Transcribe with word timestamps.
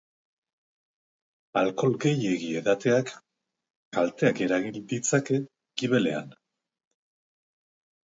Alkohol 1.61 1.93
gehiegi 2.05 2.49
edateak 2.63 3.13
kalteak 3.99 4.43
eragin 4.49 4.83
ditzake 4.95 5.41
gibelean. 5.83 6.37